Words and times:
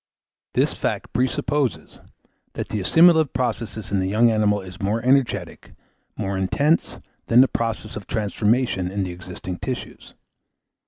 This 0.55 0.73
fact 0.73 1.13
presupposes, 1.13 1.99
that 2.53 2.69
the 2.69 2.79
assimilative 2.79 3.33
process 3.33 3.91
in 3.91 3.99
the 3.99 4.07
young 4.07 4.31
animal 4.31 4.59
is 4.59 4.81
more 4.81 4.99
energetic, 5.03 5.75
more 6.17 6.39
intense, 6.39 6.99
than 7.27 7.41
the 7.41 7.47
process 7.47 7.95
of 7.95 8.07
transformation 8.07 8.89
in 8.89 9.03
the 9.03 9.11
existing 9.11 9.59
tissues. 9.59 10.15